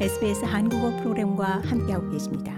[0.00, 2.52] SBS 한국어 프로그램과 함께하고 계십니다.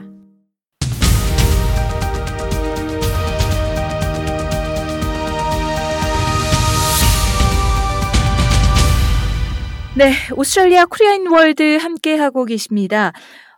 [9.97, 13.13] 네, Australian Korean World 함께하고 계십니다.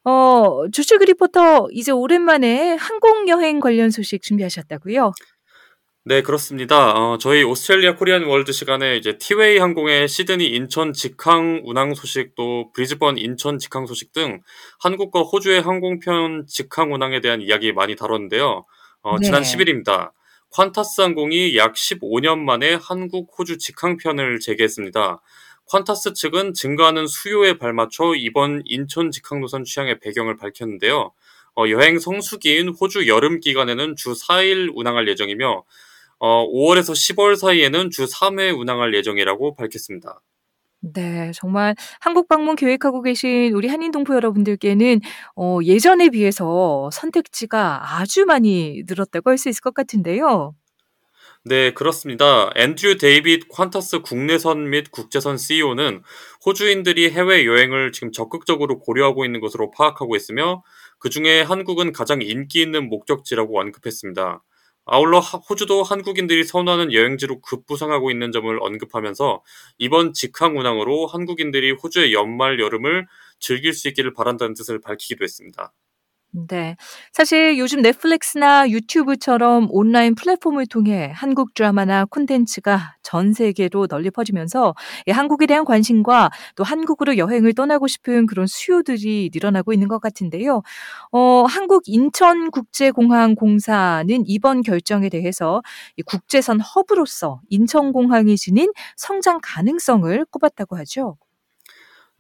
[0.05, 5.13] 어, 주출그 리포터 이제 오랜만에 항공 여행 관련 소식 준비하셨다고요?
[6.09, 6.93] 네, 그렇습니다.
[6.93, 12.73] 어, 저희 Australian Korean World 시간에 이제 티웨이 항공의 시드니 인천 직항 운항 소식 또
[12.73, 14.41] 브리즈번 인천 직항 소식 등
[14.81, 18.65] 한국과 호주의 항공편 직항 운항에 대한 이야기 많이 다뤘는데요.
[19.03, 19.27] 어, 네.
[19.27, 20.13] 지난 10일입니다.
[20.51, 25.21] 퀀타스 항공이 약 15년 만에 한국 호주 직항편을 재개했습니다.
[25.71, 31.13] 퀀타스 측은 증가하는 수요에 발맞춰 이번 인천 직항 노선 취향의 배경을 밝혔는데요.
[31.55, 35.65] 어, 여행 성수기인 호주 여름 기간에는 주 4일 운항할 예정이며
[36.19, 40.21] 어, 5월에서 10월 사이에는 주 3회 운항할 예정이라고 밝혔습니다.
[40.81, 45.01] 네, 정말 한국 방문 계획하고 계신 우리 한인 동포 여러분들께는
[45.37, 50.55] 어, 예전에 비해서 선택지가 아주 많이 늘었다고 할 수 있을 것 같은데요.
[51.45, 52.51] 네, 그렇습니다.
[52.57, 56.03] 앤드류 데이빗 퀀타스 국내선 및 국제선 CEO는
[56.45, 60.63] 호주인들이 해외 여행을 지금 적극적으로 고려하고 있는 것으로 파악하고 있으며
[60.99, 64.43] 그 중에 한국은 가장 인기 있는 목적지라고 언급했습니다.
[64.91, 69.43] 아울러 호주도 한국인들이 선호하는 여행지로 급부상하고 있는 점을 언급하면서
[69.77, 73.07] 이번 직항 운항으로 한국인들이 호주의 연말 여름을
[73.39, 75.75] 즐길 수 있기를 바란다는 뜻을 밝히기도 했습니다.
[76.31, 76.77] 네.
[77.13, 84.75] 사실 요즘 넷플릭스나 유튜브처럼 온라인 플랫폼을 통해 한국 드라마나 콘텐츠가 전 세계로 널리 퍼지면서
[85.11, 90.63] 한국에 대한 관심과 또 한국으로 여행을 떠나고 싶은 그런 수요들이 늘어나고 있는 것 같은데요.
[91.13, 95.63] 어, 한국 인천국제공항공사는 이번 결정에 대해서
[96.07, 101.17] 국제선 허브로서 인천공항이 지닌 성장 가능성을 꼽았다고 하죠.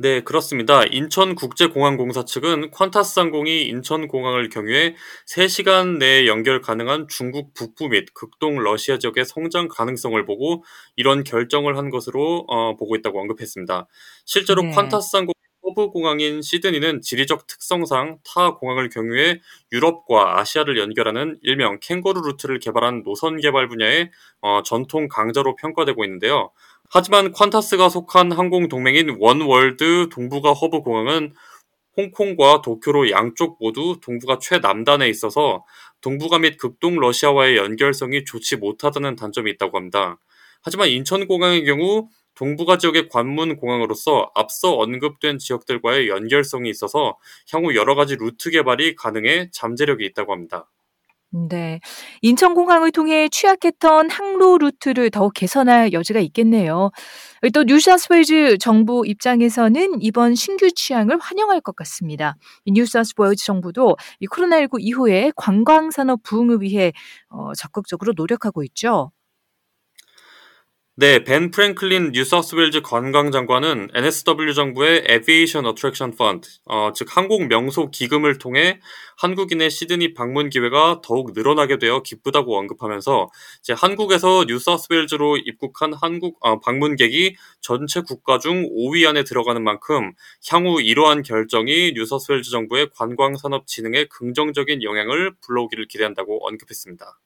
[0.01, 0.85] 네, 그렇습니다.
[0.85, 4.95] 인천국제공항공사 측은 퀀타스 항공이 인천공항을 경유해
[5.27, 10.63] 3시간 내에 연결 가능한 중국 북부 및 극동 러시아 지역의 성장 가능성을 보고
[10.95, 13.89] 이런 결정을 한 것으로 어, 보고 있다고 언급했습니다.
[14.25, 14.71] 실제로 네.
[14.71, 15.33] 퀀타스 항공
[15.65, 19.41] 허브 공항인 시드니는 지리적 특성상 타 공항을 경유해
[19.73, 24.13] 유럽과 아시아를 연결하는 일명 캥거루 루트를 개발한 노선 개발 분야의
[24.43, 26.53] 어, 전통 강자로 평가되고 있는데요.
[26.91, 31.35] 하지만 퀀타스가 속한 항공 동맹인 원월드 동북아 허브 공항은
[31.99, 35.67] 홍콩과 도쿄로 양쪽 모두 동북아 최남단에 있어서
[36.01, 40.19] 동북아 및 극동 러시아와의 연결성이 좋지 못하다는 단점이 있다고 합니다.
[40.63, 47.19] 하지만 인천공항의 경우 동북아 지역의 관문 공항으로서 앞서 언급된 지역들과의 연결성이 있어서
[47.53, 50.69] 향후 여러 가지 루트 개발이 가능해 잠재력이 있다고 합니다.
[51.31, 51.81] 네.
[52.23, 56.91] 인천공항을 통해 취약했던 항로 루트를 더욱 개선할 여지가 있겠네요.
[57.53, 62.37] 또 뉴사우스웨일즈 정부 입장에서는 이번 신규 취항을 환영할 것 같습니다.
[62.67, 66.93] 뉴사우스웨일즈 정부도 이 코로나19 이후에 관광 산업 부흥을 위해
[67.29, 69.11] 어, 적극적으로 노력하고 있죠.
[71.01, 78.39] 네, 벤 프랭클린 뉴사우스웨일즈 관광장관은 NSW 정부의 Aviation Attraction Fund, 어, 즉 항공 명소 기금을
[78.39, 78.81] 통해
[79.19, 86.59] 한국인의 시드니 방문 기회가 더욱 늘어나게 되어 기쁘다고 언급하면서 이제 한국에서 뉴사우스웨일즈로 입국한 한국 어,
[86.59, 90.15] 방문객이 전체 국가 중 5위 안에 들어가는 만큼
[90.51, 97.21] 향후 이러한 결정이 뉴사우스웨일즈 정부의 관광 산업 진흥에 긍정적인 영향을 불러오기를 기대한다고 언급했습니다.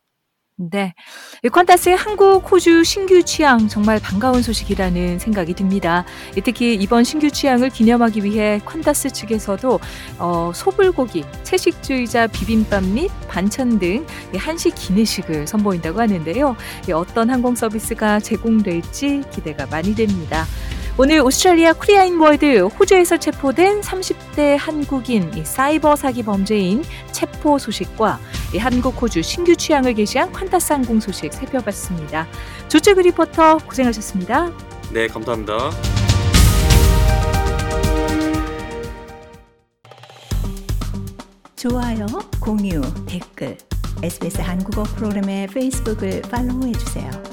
[0.71, 0.95] 네.
[1.43, 6.05] 이 퀀타스의 한국, 호주 신규 취항 정말 반가운 소식이라는 생각이 듭니다.
[6.45, 9.81] 특히 이번 신규 취항을 기념하기 위해 퀀타스 측에서도
[10.19, 14.07] 어, 소불고기, 채식주의자 비빔밥 및 반찬 등
[14.37, 16.57] 한식 기내식을 선보인다고 하는데요.
[16.95, 20.47] 어떤 항공 서비스가 제공될지 기대가 많이 됩니다.
[20.99, 28.21] 오늘 Australian Korean World 호주에서 체포된 30대 한국인 사이버 사기 범죄인 체포 소식과
[28.59, 32.27] 한국 호주 신규 취항을 개시한 퀀타스 항공 소식 살펴봤습니다.
[32.69, 34.51] 조재그 리포터 고생하셨습니다.
[34.93, 35.71] 네, 감사합니다.
[41.57, 42.07] 좋아요,
[42.41, 43.57] 공유, 댓글,
[44.03, 47.32] SBS 한국어 프로그램의 페이스북을 팔로우해 주세요.